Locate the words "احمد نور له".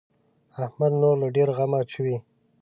0.63-1.27